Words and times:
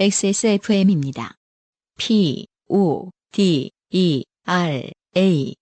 XSFM입니다. 0.00 1.34
P, 1.98 2.46
O, 2.70 3.10
D, 3.32 3.70
E, 3.90 4.24
R, 4.46 4.90
A. 5.14 5.54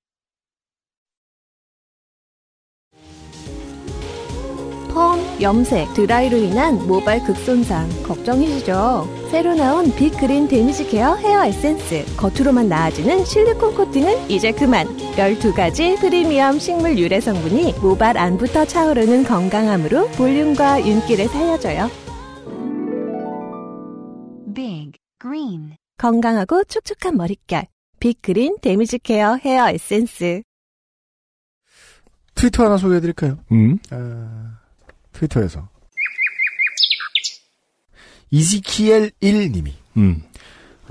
펌, 4.95 5.19
염색, 5.43 5.93
드라이로 5.95 6.37
인한 6.37 6.87
모발 6.87 7.20
극손상 7.24 7.88
걱정이시죠? 8.05 9.09
새로 9.32 9.56
나온 9.56 9.93
빅그린 9.96 10.46
damage 10.46 10.86
care 10.86 11.16
hair 11.16 11.45
essence 11.45 12.05
겉으로만 12.16 12.68
나아지는 12.68 13.25
실리콘 13.25 13.75
코팅은 13.75 14.30
이제 14.30 14.52
그만 14.52 14.86
12가지 15.16 15.98
프리미엄 15.98 16.61
식물 16.61 16.97
유래 16.97 17.19
성분이 17.19 17.75
모발 17.83 18.16
안부터 18.16 18.66
차오르는 18.66 19.25
건강함으로 19.25 20.11
볼륨과 20.11 20.86
윤기를 20.86 21.27
살려줘요 21.27 22.08
Green 25.20 25.77
건강하고 25.96 26.64
촉촉한 26.64 27.16
머릿결 27.16 27.66
빅그린 28.00 28.58
damage 28.62 28.98
care 28.98 29.37
hair 29.37 29.69
essence 29.70 30.42
트위터 32.34 32.64
하나 32.64 32.77
소개해드릴까요? 32.77 33.38
음. 33.50 33.78
아, 33.91 34.58
트위터에서 35.12 35.68
이지키엘 38.30 39.10
1님이 39.20 39.72
음. 39.96 40.22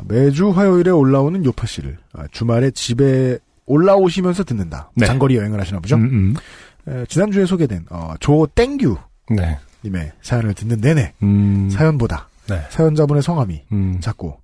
매주 0.08 0.50
화요일에 0.50 0.92
올라오는 0.92 1.44
요파 1.46 1.66
씨를 1.66 1.98
아, 2.14 2.28
주말에 2.32 2.72
집에 2.72 3.40
올라오시면서 3.66 4.44
듣는다. 4.44 4.92
네. 4.96 5.06
장거리 5.06 5.36
여행을 5.36 5.60
하시나 5.60 5.80
보죠. 5.80 5.96
음, 5.96 6.04
음. 6.06 6.36
에, 6.88 7.06
지난주에 7.06 7.46
소개된 7.46 7.86
어, 7.90 8.14
조 8.20 8.48
땡규 8.48 8.98
네. 9.30 9.60
님의 9.84 10.14
사연을 10.22 10.54
듣는 10.54 10.80
내내 10.82 11.14
음. 11.24 11.70
사연보다 11.70 12.28
네. 12.50 12.62
사연자분의 12.70 13.24
성함이 13.24 13.64
음. 13.72 14.00
자꾸 14.02 14.36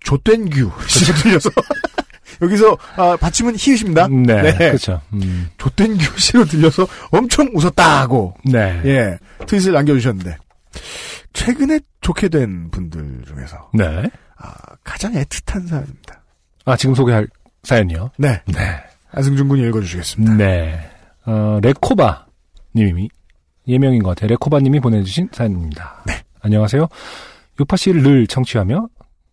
조땡규 0.00 0.70
씨로 0.88 1.14
들려서 1.14 1.50
여기서 2.42 2.76
아, 2.96 3.16
받침은 3.16 3.56
히읗입니다. 3.56 4.08
네. 4.08 4.42
네. 4.42 4.56
그렇죠. 4.56 5.00
음. 5.12 5.48
조땡규 5.58 6.18
씨로 6.18 6.44
들려서 6.44 6.86
엄청 7.10 7.48
웃었다고 7.54 8.34
네. 8.44 8.80
예 8.84 9.18
트윗을 9.46 9.72
남겨주셨는데 9.72 10.36
최근에 11.32 11.80
좋게 12.00 12.28
된 12.28 12.70
분들 12.70 13.24
중에서 13.26 13.70
네. 13.74 14.10
아, 14.36 14.52
가장 14.84 15.12
애틋한 15.12 15.68
사연입니다. 15.68 16.22
아, 16.66 16.76
지금 16.76 16.94
소개할 16.94 17.26
사연이요? 17.62 18.10
네 18.18 18.42
네. 18.46 18.58
안승준 19.12 19.48
군이 19.48 19.62
읽어주시겠습니다. 19.68 20.34
네. 20.34 20.78
어, 21.24 21.58
레코바 21.62 22.26
님이 22.74 23.08
예명인 23.66 24.02
것 24.02 24.10
같아요. 24.10 24.28
레코바 24.30 24.60
님이 24.60 24.78
보내주신 24.80 25.30
사연입니다. 25.32 26.02
네. 26.06 26.22
안녕하세요. 26.40 26.86
요파 27.60 27.76
씨를 27.76 28.02
늘 28.02 28.26
청취하며 28.26 28.88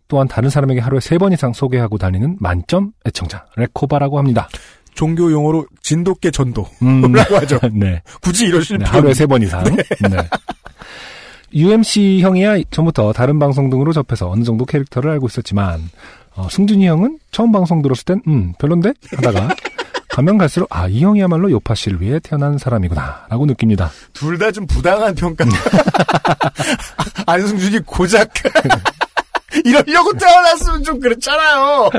또한 0.07 0.27
다른 0.27 0.49
사람에게 0.49 0.79
하루에 0.79 0.99
세 0.99 1.17
번 1.17 1.33
이상 1.33 1.53
소개하고 1.53 1.97
다니는 1.97 2.37
만점 2.39 2.91
애청자 3.05 3.45
레코바라고 3.57 4.17
합니다. 4.17 4.47
종교 4.93 5.31
용어로 5.31 5.65
진돗개 5.81 6.29
전도라고 6.31 6.71
음, 6.83 7.15
하죠. 7.17 7.59
네. 7.73 8.01
굳이 8.21 8.45
이러실 8.45 8.77
네, 8.77 8.85
하루에 8.85 9.13
세 9.13 9.25
번 9.25 9.41
이상. 9.41 9.63
네. 9.63 9.77
UMC 11.53 12.19
형이야 12.21 12.57
전부터 12.71 13.13
다른 13.13 13.37
방송 13.39 13.69
등으로 13.69 13.91
접해서 13.93 14.29
어느 14.29 14.43
정도 14.43 14.65
캐릭터를 14.65 15.11
알고 15.11 15.27
있었지만 15.27 15.81
어, 16.35 16.47
승준이 16.49 16.87
형은 16.87 17.19
처음 17.31 17.51
방송 17.51 17.81
들었을 17.83 18.05
땐 18.05 18.21
음, 18.27 18.53
별론데? 18.57 18.93
하다가 19.15 19.49
가면 20.13 20.37
갈수록 20.37 20.67
아, 20.69 20.87
이 20.87 21.03
형이야말로 21.03 21.49
요파 21.49 21.73
씨를 21.73 21.99
위해 21.99 22.19
태어난 22.19 22.59
사람이구나 22.59 23.25
라고 23.29 23.47
느낍니다. 23.47 23.89
둘 24.13 24.37
다 24.37 24.51
좀 24.51 24.67
부당한 24.67 25.15
평가. 25.15 25.43
안승준이 27.25 27.79
고작 27.79 28.29
이러려고 29.65 30.13
태어났으면 30.13 30.83
좀 30.83 30.99
그렇잖아요. 30.99 31.89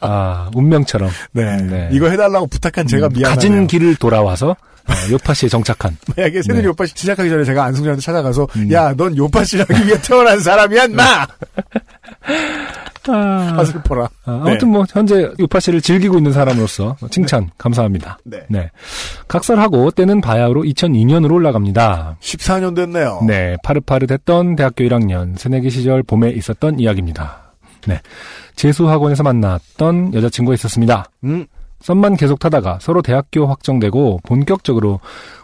아, 0.00 0.50
운명처럼 0.54 1.10
네. 1.32 1.56
네. 1.62 1.88
이거 1.90 2.10
해달라고 2.10 2.46
부탁한 2.48 2.86
제가 2.86 3.06
음, 3.06 3.12
미안하네요. 3.14 3.34
가진 3.34 3.66
길을 3.66 3.96
돌아와서 3.96 4.50
어, 4.50 4.92
요파 5.10 5.32
씨에 5.32 5.48
정착한 5.48 5.96
만약에 6.14 6.42
새누리 6.42 6.64
네. 6.64 6.68
오빠 6.68 6.84
씨 6.84 6.92
시작하기 6.94 7.30
전에 7.30 7.44
제가 7.44 7.64
안승준한테 7.64 8.02
찾아가서 8.02 8.46
음. 8.56 8.70
야, 8.72 8.92
넌 8.94 9.16
요파 9.16 9.42
씨를 9.44 9.64
하기 9.70 9.86
위해 9.86 9.98
태어난 10.02 10.38
사람이야, 10.38 10.88
나! 10.88 11.26
아, 13.08 13.54
아, 13.58 13.64
슬퍼라. 13.64 14.08
아, 14.24 14.42
아무튼 14.46 14.70
뭐 14.70 14.84
현재 14.88 15.30
요파 15.38 15.60
씨를 15.60 15.80
즐기고 15.80 16.16
있는 16.16 16.32
사람으로서 16.32 16.96
칭찬 17.10 17.50
감사합니다. 17.58 18.18
네. 18.24 18.70
각설하고 19.28 19.90
때는 19.90 20.20
바야흐로 20.20 20.62
2002년으로 20.62 21.32
올라갑니다. 21.34 22.16
14년 22.20 22.74
됐네요. 22.74 23.22
네, 23.26 23.56
파릇파릇했던 23.62 24.56
대학교 24.56 24.84
1학년 24.84 25.36
새내기 25.36 25.70
시절 25.70 26.02
봄에 26.02 26.30
있었던 26.30 26.78
이야기입니다. 26.78 27.54
네, 27.86 28.00
재수학원에서 28.56 29.22
만났던 29.22 30.14
여자친구가 30.14 30.54
있었습니다. 30.54 31.06
음, 31.24 31.46
썸만 31.80 32.16
계속 32.16 32.38
타다가 32.38 32.78
서로 32.80 33.02
대학교 33.02 33.46
확정되고 33.46 34.20
본격적으로 34.24 35.00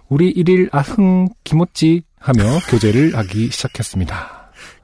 우리 0.09 0.33
1일 0.33 0.69
아흥 0.73 1.29
기모찌 1.45 2.03
하며 2.19 2.43
교제를 2.71 3.17
하기 3.17 3.51
시작했습니다. 3.51 4.41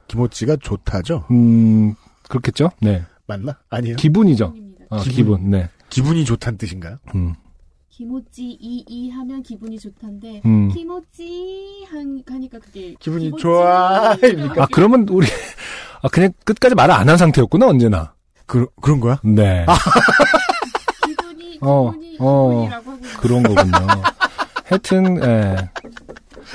김호찌가 0.07 0.55
좋다죠? 0.61 1.25
음, 1.31 1.95
그렇겠죠? 2.29 2.69
네. 2.81 3.03
맞나? 3.25 3.57
아니에요. 3.69 3.95
기분이죠. 3.97 4.53
어, 4.89 4.97
기분. 5.01 5.13
기분. 5.15 5.49
네. 5.49 5.69
기분이 5.89 6.25
좋다는 6.25 6.57
뜻인가요? 6.57 6.97
음. 7.15 7.33
기모찌 7.89 8.43
이이 8.61 9.09
하면 9.09 9.41
기분이 9.41 9.79
좋단데 9.79 10.41
음. 10.45 10.69
기모찌 10.69 11.83
한 11.89 12.21
하니까 12.29 12.59
그게 12.59 12.93
기분이 12.99 13.31
좋아. 13.39 14.11
아, 14.11 14.67
그러면 14.71 15.07
우리, 15.09 15.25
아, 16.03 16.07
그냥 16.09 16.31
끝까지 16.45 16.75
말을 16.75 16.93
안 16.93 17.09
한 17.09 17.17
상태였구나, 17.17 17.65
언제나. 17.67 18.13
그, 18.45 18.67
그런 18.81 18.99
거야? 18.99 19.19
네. 19.23 19.65
기분이 21.07 21.57
어, 21.61 21.91
기분이 21.91 22.17
어. 22.19 22.49
기분이라고 22.51 22.91
하고 22.91 23.01
그런 23.19 23.43
거군요. 23.43 24.03
하여튼, 24.65 25.23
예. 25.23 25.69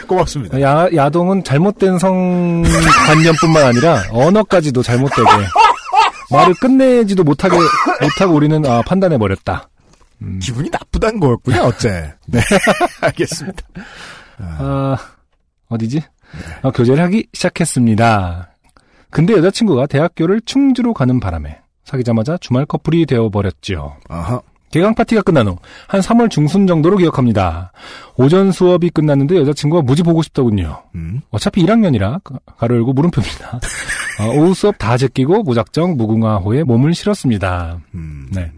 고맙습니다. 0.07 0.61
야, 0.61 0.87
야동은 0.95 1.43
잘못된 1.45 1.99
성관념뿐만 1.99 3.63
아니라 3.65 4.03
언어까지도 4.13 4.83
잘못되게 4.83 5.23
말을 6.33 6.55
끝내지도 6.55 7.25
못하게, 7.25 7.57
못하고 8.01 8.35
우리는 8.35 8.65
아, 8.67 8.83
판단해 8.83 9.19
버렸다. 9.19 9.69
음. 10.23 10.39
기분이 10.41 10.71
나쁘다는 10.71 11.21
거였군요, 11.21 11.61
어째. 11.63 12.15
네. 12.27 12.41
알겠습니다. 13.03 13.63
아, 14.39 14.97
어디지? 15.69 16.03
어, 16.63 16.71
교제를 16.71 17.03
하기 17.05 17.27
시작했습니다. 17.33 18.49
근데 19.11 19.35
여자친구가 19.35 19.87
대학교를 19.87 20.41
충주로 20.47 20.95
가는 20.95 21.21
바람에 21.21 21.61
사귀자마자 21.85 22.39
주말 22.39 22.65
커플이 22.65 23.05
되어버렸죠. 23.07 23.97
아하. 24.09 24.41
개강 24.73 24.95
파티가 24.97 25.23
끝난 25.23 25.47
후 25.47 25.57
한 25.87 26.01
3월 26.01 26.31
중순 26.31 26.67
정도로 26.67 26.97
기억합니다. 26.97 27.71
오전 28.17 28.51
수업이 28.51 28.91
끝났는데 28.91 29.37
여자친구가 29.37 29.83
무지 29.83 30.03
보고 30.03 30.23
싶더군요. 30.23 30.83
음. 30.95 31.21
어차피 31.31 31.65
1학년이라 31.65 32.21
가로 32.57 32.77
열고 32.77 32.93
물음표입니다. 32.95 33.61
어, 34.21 34.29
오후 34.37 34.55
수업 34.55 34.79
다 34.79 34.97
제끼고 34.97 35.43
무작정 35.43 35.97
무궁화호에 35.97 36.63
몸을 36.65 36.95
실었습니다. 36.95 37.79
음. 37.95 38.29
네. 38.33 38.51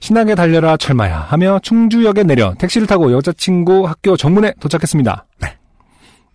신나게 0.00 0.34
달려라 0.34 0.76
철마야 0.76 1.18
하며 1.20 1.58
충주역에 1.62 2.22
내려 2.22 2.54
택시를 2.54 2.86
타고 2.86 3.12
여자친구 3.12 3.86
학교 3.86 4.16
정문에 4.16 4.54
도착했습니다. 4.60 5.26
네. 5.40 5.56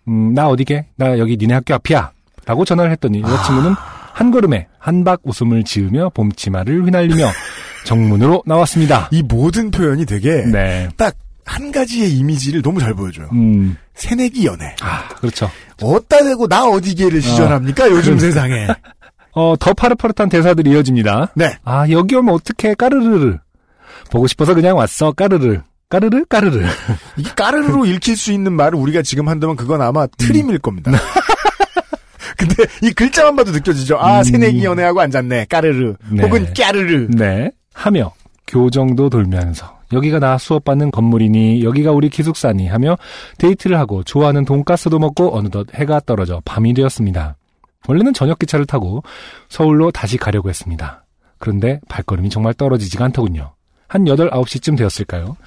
음, 0.08 0.34
나 0.34 0.48
어디게? 0.50 0.88
나 0.98 1.18
여기 1.18 1.38
니네 1.38 1.54
학교 1.56 1.74
앞이야. 1.76 2.12
라고 2.46 2.66
전화를 2.66 2.92
했더니 2.92 3.22
여자친구는 3.22 3.74
한 4.14 4.30
걸음에 4.32 4.68
한박 4.78 5.22
웃음을 5.24 5.64
지으며 5.64 6.10
봄치마를 6.10 6.86
휘날리며 6.86 7.26
정문으로 7.86 8.44
나왔습니다. 8.46 9.10
이 9.12 9.22
모든 9.24 9.72
표현이 9.72 10.06
되게 10.06 10.44
네. 10.46 10.90
딱 10.98 11.16
한 11.46 11.72
가지의 11.72 12.12
이미지를 12.12 12.62
너무 12.62 12.80
잘 12.80 12.94
보여줘요. 12.94 13.30
음, 13.34 13.76
새내기 13.96 14.46
연애. 14.46 14.76
아, 14.82 15.08
그렇죠. 15.10 15.50
어따 15.82 16.24
대고 16.24 16.48
나 16.48 16.66
어디게를 16.66 17.22
시전합니까? 17.22 17.90
요즘 17.90 18.18
세상에. 18.18 18.68
어, 19.36 19.56
더 19.60 19.74
파릇파릇한 19.74 20.30
대사들이 20.30 20.72
이어집니다. 20.72 21.32
네. 21.36 21.58
아, 21.64 21.90
여기 21.90 22.16
오면 22.16 22.34
어떡해, 22.36 22.76
까르르르. 22.76 23.38
보고 24.12 24.28
싶어서 24.28 24.54
그냥 24.54 24.78
왔어, 24.78 25.12
까르르. 25.12 25.62
까르르, 25.90 26.26
까르르. 26.26 26.66
이게 27.18 27.30
까르르로 27.36 27.86
읽힐 27.86 28.16
수 28.16 28.32
있는 28.32 28.54
말을 28.54 28.78
우리가 28.80 29.02
지금 29.02 29.28
한다면 29.28 29.56
그건 29.56 29.82
아마 29.82 30.08
트림일 30.08 30.60
겁니다. 30.60 30.92
근데 32.38 32.56
이 32.82 32.92
글자만 32.92 33.36
봐도 33.36 33.52
느껴지죠. 33.52 33.98
아, 33.98 34.20
음. 34.20 34.24
새내기 34.24 34.64
연애하고 34.64 35.02
앉았네. 35.02 35.46
까르르. 35.46 35.96
네. 36.10 36.24
혹은 36.24 36.54
까르르. 36.54 37.08
네. 37.10 37.52
하며 37.74 38.14
교정도 38.48 39.10
돌면서 39.10 39.80
여기가 39.92 40.20
나 40.20 40.38
수업받는 40.38 40.92
건물이니 40.92 41.64
여기가 41.64 41.92
우리 41.92 42.10
기숙사니 42.10 42.68
하며 42.68 42.98
데이트를 43.38 43.78
하고 43.78 44.04
좋아하는 44.04 44.46
돈가스도 44.46 45.00
먹고 45.00 45.36
어느덧 45.36 45.68
해가 45.74 46.02
떨어져 46.06 46.42
밤이 46.46 46.74
되었습니다. 46.74 47.36
원래는 47.88 48.14
저녁 48.14 48.40
기차를 48.40 48.66
타고 48.66 49.04
서울로 49.50 49.92
다시 49.92 50.18
가려고 50.18 50.50
했습니다. 50.50 51.04
그런데 51.38 51.80
발걸음이 51.90 52.30
정말 52.30 52.54
떨어지지가 52.54 53.06
않더군요. 53.06 53.54
한 53.88 54.06
8, 54.06 54.16
9시쯤 54.32 54.78
되었을까요? 54.78 55.38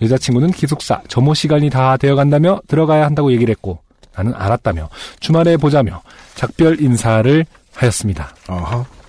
여자친구는 0.00 0.50
기숙사 0.50 1.02
점호 1.06 1.34
시간이 1.34 1.70
다 1.70 1.96
되어간다며 1.96 2.60
들어가야 2.66 3.04
한다고 3.04 3.30
얘기를 3.32 3.52
했고 3.52 3.80
나는 4.16 4.34
알았다며 4.34 4.88
주말에 5.20 5.56
보자며 5.56 6.02
작별 6.34 6.80
인사를 6.80 7.44
하였습니다. 7.74 8.34
어허. 8.48 9.01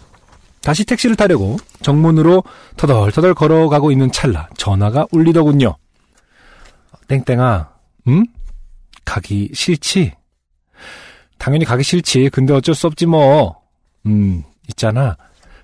다시 0.63 0.85
택시를 0.85 1.15
타려고 1.15 1.57
정문으로 1.81 2.43
터덜터덜 2.77 3.33
걸어가고 3.33 3.91
있는 3.91 4.11
찰나 4.11 4.47
전화가 4.57 5.05
울리더군요. 5.11 5.75
땡땡아, 7.07 7.69
응? 8.07 8.25
가기 9.03 9.51
싫지? 9.53 10.13
당연히 11.37 11.65
가기 11.65 11.83
싫지. 11.83 12.29
근데 12.29 12.53
어쩔 12.53 12.73
수 12.73 12.87
없지 12.87 13.05
뭐. 13.05 13.61
음, 14.05 14.43
있잖아. 14.69 15.17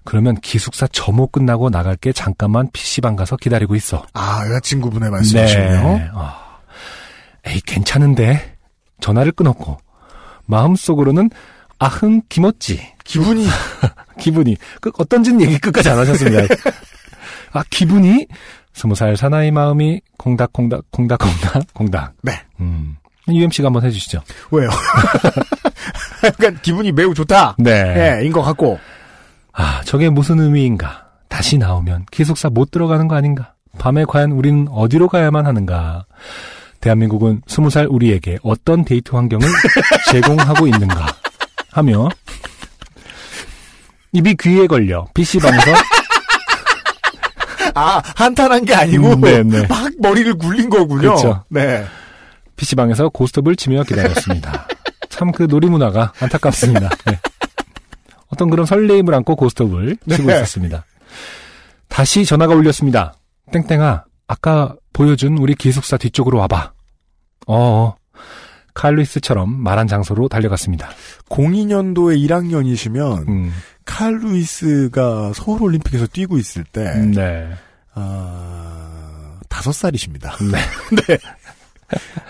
그러면 0.04 0.36
기숙사 0.36 0.88
점호 0.88 1.28
끝나고 1.28 1.70
나갈게 1.70 2.12
잠깐만 2.12 2.70
PC방 2.74 3.16
가서 3.16 3.38
기다리고 3.38 3.76
있어. 3.76 4.06
아, 4.14 4.46
여자친구분의 4.48 5.10
말씀이시네요. 5.12 5.82
네. 5.82 6.10
아, 6.14 6.60
에이, 7.46 7.62
괜찮은데. 7.66 8.58
전화를 9.00 9.32
끊었고, 9.32 9.78
마음속으로는 10.46 11.30
아흥 11.80 12.22
기뻤지. 12.28 12.82
기분이 13.10 13.48
기분이. 14.20 14.56
그, 14.82 14.92
어떤지는 14.98 15.42
얘기 15.42 15.58
끝까지 15.58 15.90
안 15.90 15.98
하셨습니다. 15.98 16.44
아, 17.54 17.64
기분이? 17.70 18.28
스무 18.74 18.94
살 18.94 19.18
사나이 19.18 19.50
마음이 19.50 20.02
콩닥콩닥, 20.18 20.84
콩닥콩닥, 20.92 21.74
콩닥. 21.74 22.14
네. 22.22 22.34
음. 22.60 22.96
UMC가 23.28 23.68
한번 23.68 23.84
해주시죠. 23.84 24.22
왜요? 24.52 24.70
약간 26.24 26.58
기분이 26.62 26.92
매우 26.92 27.14
좋다. 27.14 27.56
네. 27.58 28.20
예, 28.22 28.26
인것 28.26 28.46
같고. 28.46 28.80
아, 29.54 29.82
저게 29.86 30.10
무슨 30.10 30.40
의미인가? 30.40 31.08
다시 31.28 31.58
나오면 31.58 32.06
기숙사 32.12 32.50
못 32.50 32.72
들어가는 32.72 33.08
거 33.08 33.16
아닌가? 33.16 33.54
밤에 33.80 34.06
과연 34.06 34.32
우리는 34.32 34.68
어디로 34.70 35.10
가야만 35.10 35.46
하는가? 35.46 36.06
대한민국은 36.80 37.42
스무 37.48 37.70
살 37.70 37.88
우리에게 37.88 38.38
어떤 38.44 38.86
데이트 38.86 39.16
환경을 39.16 39.48
제공하고 40.12 40.68
있는가? 40.68 41.08
하며 41.72 42.10
입이 44.12 44.36
귀에 44.40 44.68
걸려 44.68 45.06
PC방에서 45.14 45.72
아, 47.76 48.02
한탄한 48.16 48.66
게 48.66 48.74
아니고 48.74 49.14
음, 49.14 49.22
네, 49.22 49.44
네. 49.44 49.66
막 49.68 49.92
머리를 50.00 50.34
굴린 50.38 50.70
거군요. 50.70 51.16
그쵸. 51.16 51.44
네. 51.50 51.86
PC방에서 52.56 53.10
고스톱을 53.10 53.56
치며 53.56 53.84
기다렸습니다. 53.84 54.68
참 55.10 55.32
그 55.32 55.44
놀이문화가 55.44 56.14
안타깝습니다. 56.20 56.90
네. 57.06 57.20
어떤 58.28 58.50
그런 58.50 58.66
설레임을 58.66 59.14
안고 59.14 59.36
고스톱을 59.36 59.98
치고 60.10 60.28
네. 60.28 60.36
있었습니다. 60.36 60.86
다시 61.88 62.26
전화가 62.26 62.54
울렸습니다. 62.54 63.14
땡땡아, 63.52 64.04
아까 64.28 64.76
보여준 64.94 65.38
우리 65.38 65.56
기숙사 65.56 65.98
뒤쪽으로 65.98 66.38
와봐. 66.40 66.72
어, 67.48 67.96
칼루이스처럼 68.76 69.52
말한 69.62 69.88
장소로 69.88 70.28
달려갔습니다. 70.30 70.90
02년도에 71.30 72.18
1학년이시면 72.28 73.28
음, 73.28 73.54
칼 73.90 74.14
루이스가 74.20 75.34
서울 75.34 75.64
올림픽에서 75.64 76.06
뛰고 76.06 76.38
있을 76.38 76.64
때 76.64 76.94
네. 76.94 77.50
아, 77.96 79.40
다섯 79.50 79.72
살이십니다. 79.72 80.36
네. 80.38 80.58
네. 81.08 81.18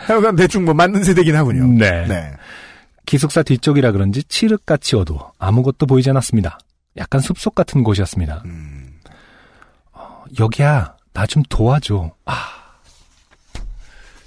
하여간 0.08 0.38
대충 0.38 0.64
뭐 0.64 0.74
맞는 0.74 1.04
세대긴 1.04 1.36
하군요. 1.36 1.68
네. 1.78 2.08
네. 2.08 2.32
기숙사 3.06 3.44
뒤쪽이라 3.44 3.92
그런지 3.92 4.24
칠흑같이 4.24 4.96
어두워 4.96 5.34
아무것도 5.38 5.86
보이지 5.86 6.10
않았습니다. 6.12 6.60
약간 6.96 7.20
숲속 7.20 7.56
같은 7.56 7.84
곳이었습니다. 7.84 8.44
음, 8.46 8.94
어, 9.92 10.24
여기야, 10.40 10.96
나 11.12 11.26
좀 11.28 11.44
도와줘. 11.50 12.10
아. 12.26 12.36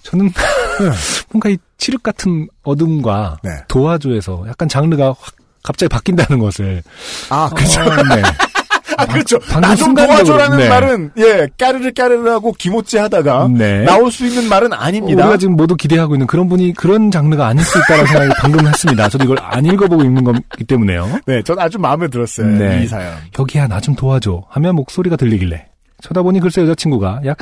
저는 0.02 0.30
뭔가 1.32 1.48
이 1.48 1.56
칠흑 1.78 2.02
같은 2.02 2.46
어둠과 2.62 3.38
네. 3.42 3.50
도와줘에서 3.68 4.44
약간 4.48 4.68
장르가 4.68 5.08
확 5.18 5.34
갑자기 5.62 5.88
바뀐다는 5.88 6.38
것을. 6.40 6.82
아, 7.30 7.48
그렇죠. 7.54 7.80
어, 7.82 7.84
네. 8.14 8.22
아, 8.98 9.06
그렇죠. 9.06 9.38
방금 9.38 9.60
나좀 9.70 9.94
도와줘라는 9.94 10.58
네. 10.58 10.68
말은, 10.68 11.10
예, 11.16 11.48
까르르 11.58 11.92
까르르하고 11.92 12.52
기모찌 12.52 12.98
하다가, 12.98 13.48
네. 13.48 13.84
나올 13.84 14.12
수 14.12 14.26
있는 14.26 14.48
말은 14.50 14.72
아닙니다. 14.74 15.24
우리가 15.24 15.38
지금 15.38 15.56
모두 15.56 15.76
기대하고 15.76 16.14
있는 16.14 16.26
그런 16.26 16.46
분이 16.48 16.74
그런 16.74 17.10
장르가 17.10 17.46
아닐 17.46 17.64
수 17.64 17.78
있다는 17.78 18.04
생각을 18.06 18.30
방금 18.38 18.66
했습니다. 18.66 19.08
저도 19.08 19.24
이걸 19.24 19.38
안 19.40 19.64
읽어보고 19.64 20.02
읽는 20.04 20.24
거기 20.24 20.64
때문에요. 20.64 21.20
네, 21.26 21.42
전 21.42 21.58
아주 21.58 21.78
마음에 21.78 22.06
들었어요. 22.08 22.46
네. 22.48 22.82
이 22.82 22.86
사연. 22.86 23.14
여기야, 23.38 23.66
나 23.66 23.80
좀 23.80 23.94
도와줘. 23.94 24.42
하며 24.50 24.72
목소리가 24.74 25.16
들리길래. 25.16 25.66
쳐다보니 26.02 26.40
글쎄 26.40 26.60
여자친구가 26.62 27.22
약, 27.24 27.38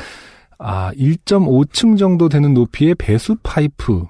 아, 0.57 0.91
1.5층 0.97 1.97
정도 1.99 2.29
되는 2.29 2.53
높이의 2.53 2.95
배수 2.95 3.35
파이프. 3.43 4.05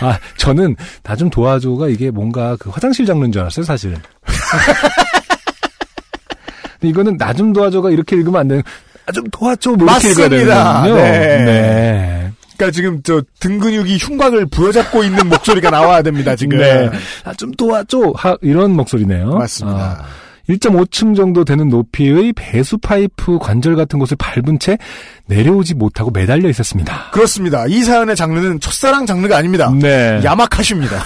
아, 0.00 0.18
저는 0.36 0.76
나 1.02 1.16
좀 1.16 1.30
도와줘가 1.30 1.88
이게 1.88 2.10
뭔가 2.10 2.56
그 2.58 2.70
화장실 2.70 3.06
장르인 3.06 3.32
줄 3.32 3.40
알았어요, 3.42 3.64
사실. 3.64 3.94
근데 6.80 6.88
이거는 6.88 7.16
나 7.18 7.32
좀 7.34 7.52
도와줘가 7.52 7.90
이렇게 7.90 8.16
읽으면 8.16 8.40
안 8.40 8.48
되는, 8.48 8.62
나 9.06 9.12
좀 9.12 9.24
도와줘, 9.30 9.72
뭐 9.72 9.86
이렇게 9.86 10.10
읽어야 10.10 10.28
맞습니다. 10.28 10.82
되는군요. 10.82 11.02
네. 11.02 11.44
네. 11.44 12.32
그러니까 12.56 12.74
지금 12.74 13.02
저 13.02 13.22
등 13.38 13.58
근육이 13.58 13.98
흉곽을 13.98 14.46
부여잡고 14.46 15.04
있는 15.04 15.28
목소리가 15.28 15.70
나와야 15.70 16.02
됩니다, 16.02 16.34
지금. 16.36 16.58
네. 16.58 16.90
나좀 17.24 17.52
도와줘! 17.52 18.12
하, 18.16 18.36
이런 18.42 18.72
목소리네요. 18.72 19.34
맞습니다. 19.34 19.78
아, 19.78 20.04
1.5층 20.50 21.14
정도 21.14 21.44
되는 21.44 21.68
높이의 21.68 22.32
배수 22.32 22.78
파이프 22.78 23.38
관절 23.38 23.76
같은 23.76 23.98
곳을 23.98 24.16
밟은 24.16 24.58
채 24.58 24.78
내려오지 25.26 25.74
못하고 25.74 26.10
매달려 26.10 26.48
있었습니다. 26.48 27.10
그렇습니다. 27.12 27.66
이 27.66 27.82
사연의 27.82 28.16
장르는 28.16 28.60
첫사랑 28.60 29.06
장르가 29.06 29.36
아닙니다. 29.36 29.70
네. 29.70 30.20
야마카시입니다. 30.24 31.02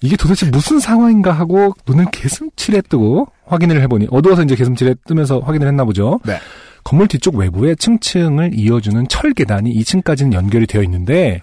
이게 0.00 0.16
도대체 0.16 0.50
무슨 0.50 0.78
상황인가 0.80 1.32
하고 1.32 1.72
눈을 1.86 2.06
개슴칠에 2.12 2.82
뜨고 2.82 3.26
확인을 3.46 3.80
해보니 3.82 4.08
어두워서 4.10 4.42
이제 4.42 4.54
개슴칠에 4.54 4.96
뜨면서 5.06 5.40
확인을 5.40 5.66
했나 5.66 5.84
보죠. 5.84 6.20
네. 6.24 6.38
건물 6.84 7.08
뒤쪽 7.08 7.36
외부에 7.36 7.74
층층을 7.74 8.52
이어주는 8.54 9.08
철 9.08 9.32
계단이 9.32 9.74
2층까지는 9.80 10.32
연결이 10.34 10.66
되어 10.66 10.82
있는데 10.82 11.40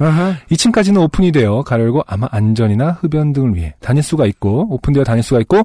2층까지는 0.51 1.01
오픈이 1.01 1.31
되어 1.31 1.63
가열고 1.63 2.03
아마 2.07 2.27
안전이나 2.31 2.91
흡연 3.01 3.33
등을 3.33 3.55
위해 3.55 3.73
다닐 3.79 4.03
수가 4.03 4.25
있고 4.27 4.67
오픈되어 4.69 5.03
다닐 5.03 5.23
수가 5.23 5.41
있고 5.41 5.63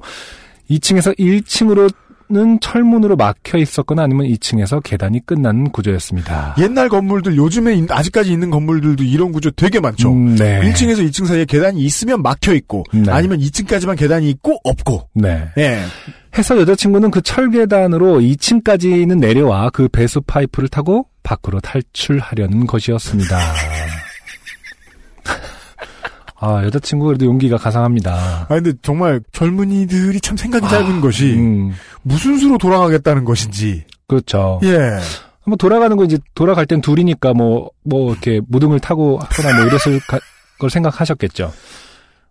2층에서 0.71 1.17
1층으로 1.17 1.93
는 2.29 2.59
철문으로 2.59 3.15
막혀 3.15 3.57
있었거나 3.57 4.03
아니면 4.03 4.27
2층에서 4.27 4.83
계단이 4.83 5.25
끝나는 5.25 5.71
구조였습니다. 5.71 6.55
옛날 6.59 6.89
건물들 6.89 7.37
요즘에 7.37 7.75
있- 7.75 7.89
아직까지 7.89 8.33
있는 8.33 8.49
건물들도 8.49 9.01
이런 9.05 9.31
구조 9.31 9.49
되게 9.51 9.79
많죠. 9.79 10.11
음, 10.11 10.35
네. 10.35 10.59
1층에서 10.61 11.07
2층 11.09 11.25
사이에 11.25 11.45
계단이 11.45 11.79
있으면 11.79 12.21
막혀 12.21 12.53
있고 12.55 12.83
네. 12.91 13.09
아니면 13.09 13.39
2층까지만 13.39 13.97
계단이 13.97 14.29
있고 14.29 14.57
없고. 14.65 15.07
네. 15.13 15.47
네. 15.55 15.81
해서 16.37 16.59
여자친구는 16.59 17.11
그 17.11 17.21
철계단으로 17.21 18.19
2층까지는 18.19 19.19
내려와 19.19 19.69
그 19.69 19.87
배수 19.87 20.19
파이프를 20.19 20.67
타고 20.67 21.07
밖으로 21.23 21.61
탈출하려는 21.61 22.67
것이었습니다. 22.67 23.39
아, 26.39 26.63
여자친구 26.63 27.05
그래도 27.07 27.25
용기가 27.25 27.57
가상합니다. 27.57 28.13
아 28.43 28.47
근데 28.47 28.73
정말 28.81 29.21
젊은이들이 29.31 30.21
참 30.21 30.37
생각이 30.37 30.67
짧은 30.69 31.01
것이 31.01 31.33
음, 31.35 31.73
무슨 32.03 32.37
수로 32.37 32.57
돌아가겠다는 32.57 33.25
것인지. 33.25 33.85
그렇죠. 34.07 34.59
예. 34.63 34.99
뭐 35.45 35.55
돌아가는 35.57 35.95
거 35.97 36.03
이제 36.03 36.17
돌아갈 36.35 36.65
땐 36.65 36.81
둘이니까 36.81 37.33
뭐, 37.33 37.71
뭐 37.83 38.11
이렇게 38.11 38.41
무등을 38.47 38.79
타고 38.79 39.17
하거나 39.19 39.55
뭐 39.57 39.65
이랬을 39.65 39.99
가- 40.07 40.19
걸 40.59 40.69
생각하셨겠죠. 40.69 41.51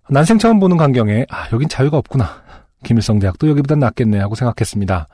난생 0.08 0.38
처음 0.38 0.60
보는 0.60 0.76
광경에, 0.76 1.26
아, 1.30 1.48
여긴 1.52 1.68
자유가 1.68 1.96
없구나. 1.96 2.42
김일성 2.84 3.18
대학도 3.18 3.48
여기보단 3.48 3.78
낫겠네 3.80 4.18
하고 4.20 4.34
생각했습니다. 4.34 5.08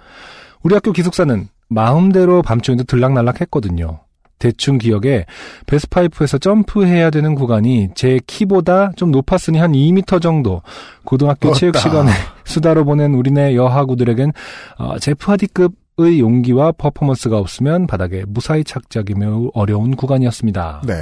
우리 0.63 0.75
학교 0.75 0.93
기숙사는 0.93 1.49
마음대로 1.69 2.43
밤중에도 2.43 2.85
들락날락 2.85 3.41
했거든요. 3.43 4.01
대충 4.43 4.79
기억에 4.79 5.25
베스파이프에서 5.67 6.39
점프해야 6.39 7.11
되는 7.11 7.37
구간이 7.37 7.91
제 7.95 8.19
키보다 8.27 8.91
좀 8.97 9.13
높았으니 9.13 9.59
한 9.59 9.71
2m 9.71 10.21
정도. 10.21 10.63
고등학교 11.05 11.51
어따. 11.51 11.59
체육 11.59 11.77
시간에 11.77 12.11
수다로 12.43 12.85
보낸 12.85 13.15
우리네 13.15 13.55
여하구들에겐 13.55 14.33
어, 14.79 14.99
제프 14.99 15.31
하디급 15.31 15.75
의 15.99 16.21
용기와 16.21 16.73
퍼포먼스가 16.73 17.37
없으면 17.37 17.87
바닥에 17.87 18.25
무사히 18.27 18.65
착지하기 18.65 19.15
매우 19.15 19.51
어려운 19.53 19.95
구간이었습니다. 19.95 20.85
네. 20.87 20.95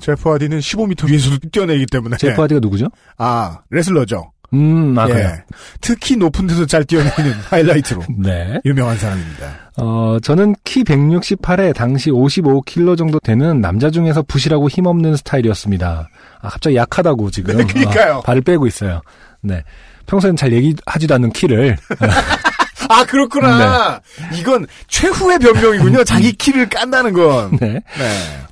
제프 0.00 0.28
하디는 0.28 0.58
15m 0.58 1.08
위에서도 1.08 1.48
뛰어내기 1.50 1.86
때문에. 1.86 2.18
제프 2.18 2.42
하디가 2.42 2.60
누구죠? 2.60 2.88
아, 3.16 3.62
레슬러죠. 3.70 4.33
음, 4.54 4.98
아, 4.98 5.08
예. 5.08 5.12
그래요. 5.12 5.32
특히 5.80 6.16
높은 6.16 6.46
데서 6.46 6.64
잘 6.66 6.84
뛰어내리는 6.84 7.32
하이라이트로 7.50 8.02
네. 8.18 8.60
유명한 8.64 8.96
사람입니다. 8.96 9.46
어, 9.76 10.18
저는 10.22 10.54
키 10.64 10.84
168에 10.84 11.74
당시 11.74 12.10
55kg 12.10 12.96
정도 12.96 13.18
되는 13.18 13.60
남자 13.60 13.90
중에서 13.90 14.22
부실하고 14.22 14.68
힘없는 14.68 15.16
스타일이었습니다. 15.16 16.08
아, 16.40 16.48
갑자기 16.48 16.76
약하다고 16.76 17.30
지금. 17.30 17.56
네, 17.56 17.64
그러니까요. 17.64 18.18
아, 18.18 18.20
발을 18.20 18.42
빼고 18.42 18.66
있어요. 18.66 19.00
네. 19.40 19.62
평소엔 20.06 20.36
잘 20.36 20.52
얘기하지도 20.52 21.14
않는 21.14 21.32
키를. 21.32 21.76
아, 22.88 23.04
그렇구나. 23.04 24.00
이건 24.38 24.66
최후의 24.88 25.38
변명이군요. 25.38 26.04
자기 26.04 26.32
키를 26.32 26.68
깐다는 26.68 27.12
건. 27.12 27.56
네. 27.58 27.72
네. 27.72 27.80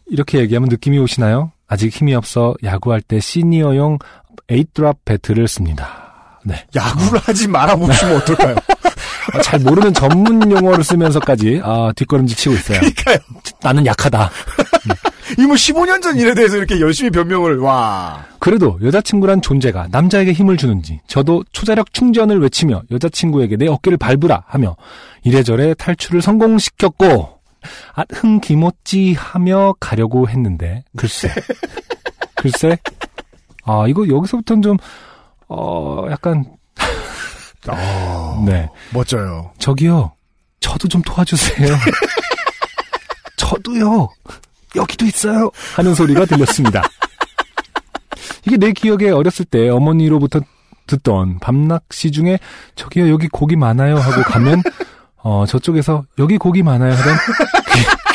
이렇게 0.07 0.39
얘기하면 0.39 0.69
느낌이 0.69 0.99
오시나요? 0.99 1.53
아직 1.69 1.91
힘이 1.91 2.15
없어 2.15 2.55
야구할 2.63 3.01
때 3.01 3.19
시니어용 3.19 3.99
에이드랍 4.49 5.05
배트를 5.05 5.49
씁니다. 5.49 6.39
네. 6.45 6.67
야구를 6.75 7.21
하지 7.21 7.49
말아보시면 7.49 8.17
어떨까요? 8.17 8.57
아, 9.33 9.41
잘 9.43 9.61
모르는 9.61 9.95
전문 9.95 10.51
용어를 10.51 10.83
쓰면서까지 10.83 11.61
아, 11.63 11.93
뒷걸음질 11.95 12.37
치고 12.37 12.55
있어요. 12.55 12.79
그러니까요. 12.81 13.19
나는 13.63 13.87
약하다. 13.87 14.31
이뭐 15.39 15.55
15년 15.55 16.03
전 16.03 16.19
일에 16.19 16.35
대해서 16.35 16.57
이렇게 16.57 16.81
열심히 16.81 17.11
변명을 17.11 17.59
와. 17.59 18.27
그래도 18.41 18.79
여자친구란 18.83 19.41
존재가 19.41 19.89
남자에게 19.91 20.33
힘을 20.33 20.57
주는지 20.57 21.01
저도 21.07 21.45
초자력 21.53 21.93
충전을 21.93 22.41
외치며 22.41 22.83
여자친구에게 22.91 23.57
내 23.57 23.69
어깨를 23.69 23.99
밟으라 23.99 24.45
하며 24.47 24.77
이래저래 25.25 25.75
탈출을 25.75 26.21
성공시켰고 26.21 27.39
아, 27.95 28.05
흥기모찌 28.13 29.15
하며 29.17 29.75
가려고 29.79 30.29
했는데 30.29 30.83
글쎄 30.97 31.31
글쎄 32.35 32.77
아 33.65 33.85
이거 33.89 34.07
여기서부터는 34.09 34.63
좀 34.63 34.77
어, 35.49 36.07
약간. 36.11 36.45
어, 37.69 38.43
네. 38.47 38.69
멋져요. 38.93 39.53
저기요. 39.59 40.13
저도 40.61 40.89
좀 40.89 41.03
도와주세요. 41.03 41.69
저도요. 43.37 44.09
여기도 44.75 45.05
있어요. 45.05 45.51
하는 45.77 45.95
소리가 45.95 46.25
들렸습니다. 46.25 46.83
이게 48.47 48.57
내 48.57 48.73
기억에 48.73 49.11
어렸을 49.11 49.45
때 49.45 49.69
어머니로부터 49.69 50.41
듣던 50.87 51.39
밤낚시 51.41 52.11
중에 52.11 52.39
저기요 52.75 53.09
여기 53.11 53.29
고기 53.29 53.55
많아요 53.55 53.97
하고 53.97 54.23
가면 54.23 54.63
어 55.17 55.45
저쪽에서 55.47 56.05
여기 56.19 56.39
고기 56.39 56.63
많아요 56.63 56.93
하던 56.93 57.17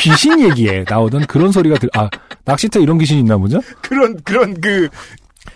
귀, 0.00 0.14
신 0.16 0.40
얘기에 0.40 0.84
나오던 0.88 1.26
그런 1.26 1.50
소리가 1.50 1.78
들, 1.78 1.88
아 1.94 2.10
낚시터 2.44 2.80
이런 2.80 2.98
귀신이 2.98 3.20
있나 3.20 3.38
보죠? 3.38 3.60
그런 3.80 4.20
그런 4.22 4.60
그 4.60 4.88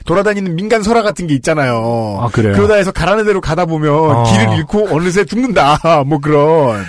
돌아다니는 0.05 0.55
민간 0.57 0.83
설화 0.83 1.03
같은 1.03 1.27
게 1.27 1.35
있잖아요. 1.35 2.19
아, 2.21 2.29
그래요? 2.29 2.55
그러다 2.55 2.75
해서 2.75 2.93
가라는 2.93 3.25
대로 3.25 3.41
가다 3.41 3.67
보면 3.67 3.93
아. 4.17 4.23
길을 4.25 4.57
잃고 4.59 4.89
어느새 4.95 5.25
죽는다. 5.25 5.79
뭐 6.07 6.19
그런. 6.19 6.85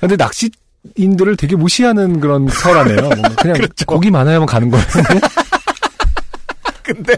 근데 0.00 0.16
낚시 0.16 0.50
인들을 0.96 1.36
되게 1.36 1.56
무시하는 1.56 2.20
그런 2.20 2.46
설화네요. 2.48 3.00
뭔가 3.00 3.28
그냥 3.40 3.56
그렇죠. 3.56 3.86
고기 3.86 4.10
하면 4.10 4.46
가는 4.46 4.70
거예요. 4.70 4.84
근데 6.82 7.16